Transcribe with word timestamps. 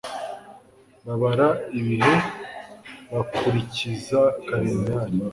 babara 1.05 1.47
ibihe 1.79 2.13
bakurikiza 3.13 4.19
Karendari. 4.47 5.15